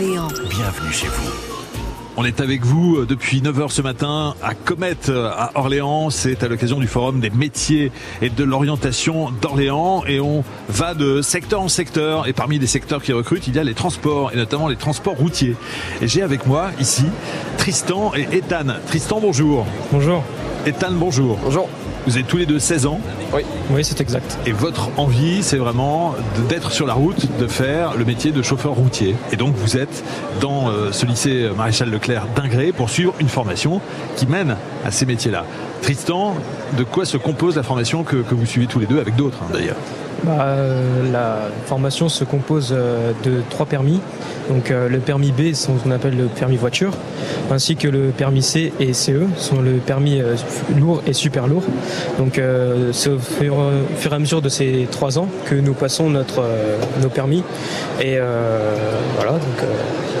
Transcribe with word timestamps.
Bienvenue 0.00 0.92
chez 0.92 1.08
vous. 1.08 1.30
On 2.16 2.24
est 2.24 2.40
avec 2.40 2.64
vous 2.64 2.96
euh, 2.96 3.06
depuis 3.06 3.42
9h 3.42 3.68
ce 3.68 3.82
matin 3.82 4.34
à 4.42 4.54
Comète 4.54 5.10
euh, 5.10 5.28
à 5.28 5.50
Orléans. 5.56 6.08
C'est 6.08 6.42
à 6.42 6.48
l'occasion 6.48 6.78
du 6.78 6.86
forum 6.86 7.20
des 7.20 7.28
métiers 7.28 7.92
et 8.22 8.30
de 8.30 8.42
l'orientation 8.42 9.30
d'Orléans. 9.42 10.02
Et 10.06 10.18
on 10.18 10.42
va 10.70 10.94
de 10.94 11.20
secteur 11.20 11.60
en 11.60 11.68
secteur. 11.68 12.26
Et 12.28 12.32
parmi 12.32 12.58
les 12.58 12.66
secteurs 12.66 13.02
qui 13.02 13.12
recrutent, 13.12 13.46
il 13.46 13.54
y 13.54 13.58
a 13.58 13.64
les 13.64 13.74
transports 13.74 14.32
et 14.32 14.36
notamment 14.36 14.68
les 14.68 14.76
transports 14.76 15.16
routiers. 15.16 15.54
Et 16.00 16.08
j'ai 16.08 16.22
avec 16.22 16.46
moi 16.46 16.70
ici 16.80 17.04
Tristan 17.58 18.12
et 18.14 18.26
Ethan. 18.34 18.76
Tristan, 18.86 19.20
bonjour. 19.20 19.66
Bonjour. 19.92 20.24
Ethan, 20.66 20.92
bonjour. 20.92 21.38
Bonjour. 21.42 21.68
Vous 22.06 22.18
êtes 22.18 22.26
tous 22.26 22.36
les 22.36 22.44
deux 22.44 22.58
16 22.58 22.84
ans. 22.84 23.00
Oui, 23.32 23.42
oui 23.70 23.82
c'est 23.82 24.00
exact. 24.00 24.38
Et 24.44 24.52
votre 24.52 24.90
envie, 24.98 25.42
c'est 25.42 25.56
vraiment 25.56 26.14
d'être 26.50 26.70
sur 26.70 26.86
la 26.86 26.92
route, 26.92 27.38
de 27.38 27.46
faire 27.46 27.96
le 27.96 28.04
métier 28.04 28.30
de 28.30 28.42
chauffeur 28.42 28.72
routier. 28.72 29.16
Et 29.32 29.36
donc 29.36 29.54
vous 29.54 29.78
êtes 29.78 30.04
dans 30.40 30.68
euh, 30.68 30.92
ce 30.92 31.06
lycée 31.06 31.48
Maréchal 31.56 31.90
Leclerc 31.90 32.26
d'Ingré 32.36 32.72
pour 32.72 32.90
suivre 32.90 33.14
une 33.20 33.28
formation 33.28 33.80
qui 34.16 34.26
mène 34.26 34.56
à 34.84 34.90
ces 34.90 35.06
métiers-là. 35.06 35.46
Tristan, 35.80 36.34
de 36.76 36.84
quoi 36.84 37.06
se 37.06 37.16
compose 37.16 37.56
la 37.56 37.62
formation 37.62 38.04
que, 38.04 38.16
que 38.16 38.34
vous 38.34 38.44
suivez 38.44 38.66
tous 38.66 38.80
les 38.80 38.86
deux 38.86 39.00
avec 39.00 39.16
d'autres 39.16 39.38
hein, 39.42 39.50
d'ailleurs? 39.52 39.76
Bah, 40.24 40.38
euh, 40.40 41.12
La 41.12 41.48
formation 41.66 42.08
se 42.08 42.24
compose 42.24 42.74
euh, 42.76 43.12
de 43.24 43.42
trois 43.50 43.66
permis. 43.66 44.00
Donc 44.48 44.70
euh, 44.70 44.88
le 44.88 44.98
permis 44.98 45.30
B, 45.30 45.52
c'est 45.52 45.66
ce 45.66 45.68
qu'on 45.68 45.90
appelle 45.90 46.16
le 46.16 46.26
permis 46.26 46.56
voiture, 46.56 46.92
ainsi 47.50 47.76
que 47.76 47.86
le 47.86 48.08
permis 48.08 48.42
C 48.42 48.72
et 48.80 48.92
CE, 48.92 49.26
sont 49.36 49.60
le 49.60 49.74
permis 49.74 50.20
lourd 50.76 51.02
et 51.06 51.12
super 51.12 51.46
lourd. 51.46 51.62
Donc 52.18 52.40
c'est 52.92 53.10
au 53.10 53.18
fur, 53.18 53.54
et 54.10 54.14
à 54.14 54.18
mesure 54.18 54.42
de 54.42 54.48
ces 54.48 54.88
trois 54.90 55.18
ans 55.18 55.28
que 55.46 55.54
nous 55.54 55.74
passons 55.74 56.10
notre, 56.10 56.42
nos 57.00 57.08
permis. 57.08 57.44
Et 58.00 58.18
voilà. 59.16 59.32
Donc, 59.32 59.64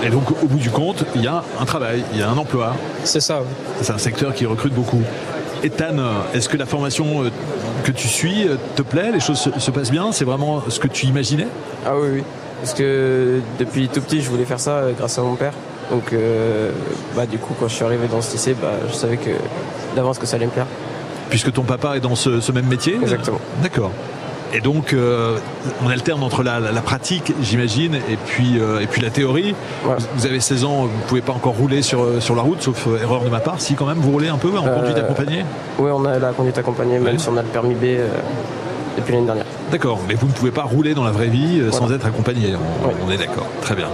et 0.04 0.10
donc 0.10 0.30
au 0.30 0.46
bout 0.46 0.58
du 0.58 0.70
compte, 0.70 1.04
il 1.16 1.24
y 1.24 1.26
a 1.26 1.42
un 1.60 1.64
travail, 1.64 2.04
il 2.12 2.20
y 2.20 2.22
a 2.22 2.30
un 2.30 2.36
emploi. 2.36 2.76
C'est 3.02 3.20
ça. 3.20 3.42
C'est 3.82 3.92
un 3.92 3.98
secteur 3.98 4.32
qui 4.32 4.46
recrute 4.46 4.72
beaucoup. 4.72 5.02
Ethan, 5.62 5.96
est-ce 6.34 6.48
que 6.48 6.56
la 6.56 6.66
formation 6.66 7.24
euh, 7.24 7.30
que 7.84 7.92
tu 7.92 8.08
suis 8.08 8.48
euh, 8.48 8.56
te 8.76 8.82
plaît? 8.82 9.10
Les 9.12 9.20
choses 9.20 9.38
se, 9.38 9.70
passent 9.70 9.90
bien? 9.90 10.12
C'est 10.12 10.24
vraiment 10.24 10.62
ce 10.68 10.78
que 10.78 10.88
tu 10.88 11.06
imaginais? 11.06 11.48
Ah 11.86 11.92
oui, 11.96 12.08
oui. 12.14 12.22
Parce 12.60 12.74
que 12.74 13.40
depuis 13.58 13.88
tout 13.88 14.00
petit, 14.00 14.20
je 14.20 14.30
voulais 14.30 14.44
faire 14.44 14.60
ça 14.60 14.76
euh, 14.76 14.92
grâce 14.92 15.18
à 15.18 15.22
mon 15.22 15.36
père. 15.36 15.52
Donc, 15.90 16.14
bah, 17.16 17.26
du 17.26 17.38
coup, 17.38 17.52
quand 17.58 17.66
je 17.66 17.74
suis 17.74 17.84
arrivé 17.84 18.06
dans 18.06 18.22
ce 18.22 18.30
lycée, 18.34 18.54
bah, 18.54 18.74
je 18.88 18.94
savais 18.94 19.16
que 19.16 19.30
d'avance 19.96 20.20
que 20.20 20.26
ça 20.26 20.36
allait 20.36 20.46
me 20.46 20.52
plaire. 20.52 20.68
Puisque 21.30 21.52
ton 21.52 21.64
papa 21.64 21.96
est 21.96 22.00
dans 22.00 22.14
ce 22.14 22.52
même 22.52 22.66
métier? 22.66 22.96
Exactement. 23.02 23.40
D'accord. 23.60 23.90
Et 24.52 24.60
donc, 24.60 24.92
euh, 24.92 25.38
on 25.84 25.88
alterne 25.88 26.22
entre 26.22 26.42
la, 26.42 26.60
pratique, 26.82 27.32
j'imagine, 27.42 27.94
et 27.94 28.16
puis, 28.26 28.58
euh, 28.58 28.80
et 28.80 28.86
puis 28.86 29.00
la 29.00 29.10
théorie. 29.10 29.54
Vous 30.14 30.26
avez 30.26 30.40
16 30.40 30.64
ans, 30.64 30.86
vous 30.86 30.96
ne 30.96 31.08
pouvez 31.08 31.20
pas 31.20 31.32
encore 31.32 31.54
rouler 31.54 31.82
sur, 31.82 32.02
euh, 32.02 32.20
sur 32.20 32.34
la 32.34 32.42
route, 32.42 32.60
sauf 32.60 32.88
erreur 33.00 33.22
de 33.22 33.28
ma 33.28 33.40
part. 33.40 33.60
Si, 33.60 33.74
quand 33.74 33.86
même, 33.86 33.98
vous 33.98 34.10
roulez 34.10 34.28
un 34.28 34.38
peu 34.38 34.56
en 34.58 34.62
conduite 34.62 34.96
accompagnée? 34.96 35.44
Oui, 35.78 35.90
on 35.92 36.04
a 36.04 36.18
la 36.18 36.32
conduite 36.32 36.58
accompagnée, 36.58 36.98
même 36.98 37.18
si 37.18 37.28
on 37.28 37.36
a 37.36 37.42
le 37.42 37.48
permis 37.48 37.74
B 37.74 37.98
depuis 38.96 39.12
l'année 39.12 39.26
dernière. 39.26 39.46
D'accord, 39.70 40.00
mais 40.08 40.14
vous 40.14 40.26
ne 40.26 40.32
pouvez 40.32 40.50
pas 40.50 40.64
rouler 40.64 40.94
dans 40.94 41.04
la 41.04 41.12
vraie 41.12 41.28
vie 41.28 41.62
sans 41.70 41.92
être 41.92 42.06
accompagné. 42.06 42.54
on 43.06 43.10
est 43.10 43.18
d'accord, 43.18 43.46
très 43.60 43.76
bien. 43.76 43.88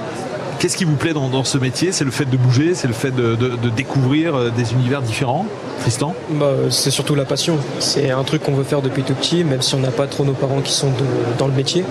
Qu'est-ce 0.58 0.76
qui 0.76 0.84
vous 0.84 0.96
plaît 0.96 1.12
dans, 1.12 1.44
ce 1.44 1.58
métier? 1.58 1.92
C'est 1.92 2.04
le 2.04 2.10
fait 2.10 2.24
de 2.24 2.36
bouger, 2.36 2.74
c'est 2.74 2.88
le 2.88 2.94
fait 2.94 3.10
de, 3.10 3.36
découvrir 3.76 4.34
euh, 4.34 4.50
des 4.50 4.72
univers 4.72 5.02
différents? 5.02 5.46
Tristan? 5.80 6.14
Bah, 6.30 6.52
C'est 6.70 6.90
surtout 6.90 7.14
la 7.14 7.24
passion. 7.24 7.58
C'est 7.78 8.10
un 8.10 8.24
truc 8.24 8.42
qu'on 8.42 8.54
veut 8.54 8.64
faire 8.64 8.80
depuis 8.80 9.02
tout 9.02 9.14
petit, 9.14 9.44
même 9.44 9.62
si 9.62 9.74
on 9.74 9.80
n'a 9.80 9.90
pas 9.90 10.06
trop 10.06 10.24
nos 10.24 10.32
parents 10.32 10.60
qui 10.60 10.72
sont 10.72 10.90
dans 11.38 11.46
le 11.46 11.52
métier. 11.52 11.84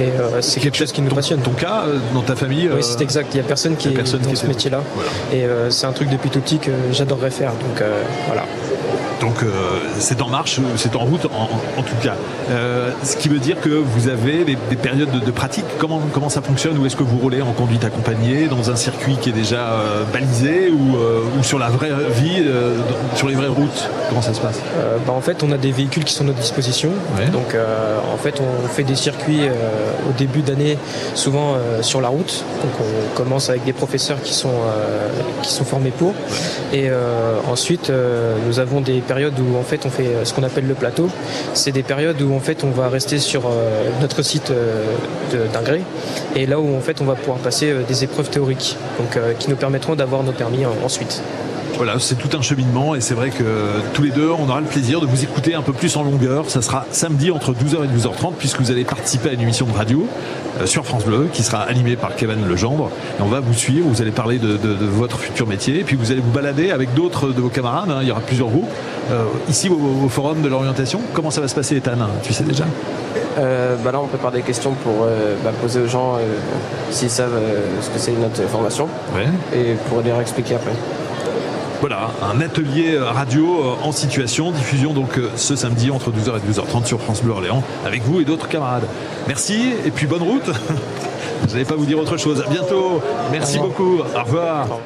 Et 0.00 0.04
euh, 0.04 0.42
c'est 0.42 0.60
quelque 0.60 0.76
chose 0.76 0.92
qui 0.92 1.02
nous 1.02 1.14
passionne. 1.14 1.40
Ton 1.40 1.52
cas, 1.52 1.84
euh, 1.86 1.98
dans 2.14 2.22
ta 2.22 2.34
famille 2.34 2.68
Oui, 2.74 2.82
c'est 2.82 3.00
exact. 3.00 3.28
Il 3.32 3.36
n'y 3.36 3.44
a 3.44 3.48
personne 3.48 3.76
qui 3.76 3.88
est 3.88 3.92
dans 3.92 4.34
ce 4.34 4.46
métier-là. 4.46 4.82
Et 5.32 5.44
c'est 5.70 5.86
un 5.86 5.92
truc 5.92 6.08
depuis 6.08 6.30
tout 6.30 6.40
petit 6.40 6.58
que 6.58 6.72
j'adorerais 6.92 7.30
faire. 7.30 7.52
Donc 7.52 7.82
voilà. 8.26 8.44
Donc 9.20 9.42
euh, 9.42 9.50
c'est 9.98 10.22
en 10.22 10.28
marche, 10.28 10.60
c'est 10.76 10.96
en 10.96 11.00
route 11.00 11.26
en, 11.26 11.82
tout 11.82 11.94
cas. 12.02 12.14
Euh, 12.50 12.90
ce 13.02 13.16
qui 13.16 13.28
veut 13.28 13.38
dire 13.38 13.60
que 13.60 13.68
vous 13.68 14.08
avez 14.08 14.44
des, 14.44 14.56
périodes 14.76 15.10
de, 15.10 15.30
pratique. 15.30 15.66
Comment, 15.78 16.00
comment 16.12 16.30
ça 16.30 16.40
fonctionne 16.40 16.78
Ou 16.78 16.86
est-ce 16.86 16.96
que 16.96 17.02
vous 17.02 17.18
roulez 17.18 17.42
en 17.42 17.52
conduite 17.52 17.84
accompagnée 17.84 18.46
dans 18.46 18.70
un 18.70 18.76
circuit 18.76 19.16
qui 19.20 19.28
est 19.28 19.34
déjà 19.34 19.72
euh, 19.72 20.04
balisé 20.12 20.70
ou, 20.70 21.42
sur 21.42 21.58
la 21.58 21.68
vraie 21.68 21.90
vie, 22.10 22.42
sur 23.14 23.28
les 23.28 23.34
vraies 23.34 23.48
routes? 23.48 23.90
Comment 24.08 24.22
ça 24.22 24.32
se 24.32 24.40
passe? 24.40 24.60
Bah, 25.06 25.12
En 25.12 25.20
fait, 25.20 25.42
on 25.42 25.52
a 25.52 25.58
des 25.58 25.72
véhicules 25.72 26.04
qui 26.04 26.14
sont 26.14 26.24
à 26.24 26.28
notre 26.28 26.40
disposition. 26.40 26.90
Donc 27.32 27.54
en 28.12 28.16
fait, 28.16 28.40
on 28.40 28.68
fait 28.68 28.84
des 28.84 28.94
circuits 28.94 29.42
au 30.08 30.12
début 30.18 30.40
d'année, 30.40 30.78
souvent 31.14 31.56
sur 31.82 32.00
la 32.00 32.08
route. 32.08 32.44
Donc 32.62 32.72
on 32.80 33.16
commence 33.16 33.50
avec 33.50 33.64
des 33.64 33.72
professeurs 33.72 34.20
qui 34.22 34.32
sont, 34.32 34.54
qui 35.42 35.50
sont 35.50 35.64
formés 35.64 35.90
pour. 35.90 36.14
Et 36.72 36.90
ensuite, 37.48 37.92
nous 38.46 38.58
avons 38.58 38.80
des 38.80 39.00
périodes 39.10 39.40
où 39.40 39.56
en 39.58 39.64
fait 39.64 39.86
on 39.86 39.90
fait 39.90 40.06
euh, 40.06 40.24
ce 40.24 40.32
qu'on 40.32 40.44
appelle 40.44 40.68
le 40.68 40.74
plateau. 40.74 41.08
C'est 41.52 41.72
des 41.72 41.82
périodes 41.82 42.22
où 42.22 42.32
en 42.32 42.38
fait 42.38 42.62
on 42.62 42.70
va 42.70 42.88
rester 42.88 43.18
sur 43.18 43.46
euh, 43.46 43.88
notre 44.00 44.22
site 44.22 44.52
euh, 44.52 44.84
d'Ingré 45.52 45.82
et 46.36 46.46
là 46.46 46.60
où 46.60 46.76
en 46.76 46.80
fait 46.80 47.00
on 47.00 47.04
va 47.04 47.16
pouvoir 47.16 47.38
passer 47.38 47.74
des 47.88 48.04
épreuves 48.04 48.30
théoriques, 48.30 48.76
donc 48.98 49.18
qui 49.38 49.50
nous 49.50 49.56
permettront 49.56 49.96
d'avoir 49.96 50.22
nos 50.22 50.32
permis 50.32 50.64
ensuite. 50.84 51.22
Voilà, 51.76 51.98
c'est 51.98 52.16
tout 52.16 52.36
un 52.36 52.42
cheminement 52.42 52.94
et 52.94 53.00
c'est 53.00 53.14
vrai 53.14 53.30
que 53.30 53.44
tous 53.94 54.02
les 54.02 54.10
deux, 54.10 54.30
on 54.30 54.48
aura 54.48 54.60
le 54.60 54.66
plaisir 54.66 55.00
de 55.00 55.06
vous 55.06 55.24
écouter 55.24 55.54
un 55.54 55.62
peu 55.62 55.72
plus 55.72 55.96
en 55.96 56.02
longueur. 56.02 56.50
Ça 56.50 56.60
sera 56.60 56.84
samedi 56.90 57.30
entre 57.30 57.52
12h 57.52 57.84
et 57.84 57.98
12h30 57.98 58.34
puisque 58.38 58.60
vous 58.60 58.70
allez 58.70 58.84
participer 58.84 59.30
à 59.30 59.32
une 59.32 59.40
émission 59.40 59.66
de 59.66 59.72
radio 59.72 60.06
sur 60.66 60.84
France 60.84 61.06
Bleu 61.06 61.28
qui 61.32 61.42
sera 61.42 61.62
animée 61.62 61.96
par 61.96 62.16
Kevin 62.16 62.46
Legendre. 62.46 62.90
On 63.18 63.26
va 63.26 63.40
vous 63.40 63.54
suivre, 63.54 63.88
vous 63.88 64.02
allez 64.02 64.10
parler 64.10 64.38
de, 64.38 64.58
votre 64.80 65.18
futur 65.18 65.46
métier 65.46 65.80
et 65.80 65.84
puis 65.84 65.96
vous 65.96 66.10
allez 66.10 66.20
vous 66.20 66.32
balader 66.32 66.70
avec 66.70 66.92
d'autres 66.94 67.28
de 67.28 67.40
vos 67.40 67.48
camarades. 67.48 67.90
Hein. 67.90 68.00
il 68.02 68.08
y 68.08 68.10
aura 68.10 68.20
plusieurs 68.20 68.48
groupes. 68.48 68.68
Euh, 69.10 69.24
ici 69.48 69.68
au, 69.68 70.08
forum 70.08 70.42
de 70.42 70.48
l'orientation, 70.48 71.00
comment 71.12 71.30
ça 71.30 71.40
va 71.40 71.48
se 71.48 71.54
passer 71.54 71.76
Ethan? 71.76 71.98
Tu 72.22 72.32
sais 72.32 72.44
déjà? 72.44 72.64
Euh, 73.38 73.76
bah 73.82 73.92
Là, 73.92 74.00
on 74.00 74.06
prépare 74.06 74.32
des 74.32 74.42
questions 74.42 74.72
pour 74.72 75.06
bah, 75.44 75.50
poser 75.60 75.80
aux 75.80 75.88
gens 75.88 76.18
s'ils 76.90 77.10
savent 77.10 77.38
ce 77.80 77.88
que 77.90 77.98
c'est 77.98 78.12
notre 78.12 78.42
formation 78.48 78.88
et 79.54 79.74
pour 79.88 80.00
les 80.02 80.10
expliquer 80.20 80.56
après. 80.56 80.72
Voilà, 81.80 82.10
un 82.22 82.42
atelier 82.42 82.98
radio 82.98 83.62
euh, 83.62 83.86
en 83.86 83.90
situation, 83.90 84.50
diffusion 84.50 84.92
donc 84.92 85.16
euh, 85.16 85.30
ce 85.36 85.56
samedi 85.56 85.90
entre 85.90 86.10
12h 86.10 86.36
et 86.36 86.52
12h30 86.52 86.84
sur 86.84 87.00
France 87.00 87.22
Bleu 87.22 87.32
Orléans 87.32 87.62
avec 87.86 88.02
vous 88.02 88.20
et 88.20 88.26
d'autres 88.26 88.48
camarades. 88.48 88.86
Merci 89.26 89.72
et 89.86 89.90
puis 89.90 90.06
bonne 90.06 90.22
route. 90.22 90.44
Vous 91.42 91.54
n'allez 91.54 91.64
pas 91.64 91.76
vous 91.76 91.86
dire 91.86 91.98
autre 91.98 92.18
chose. 92.18 92.44
À 92.46 92.50
bientôt. 92.50 93.00
Merci 93.32 93.58
beaucoup. 93.58 94.00
Au 94.00 94.22
revoir. 94.24 94.80